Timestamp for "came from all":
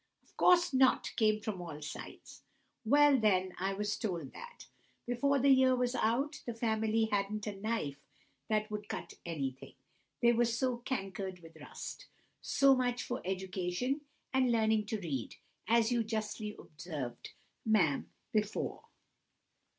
1.15-1.79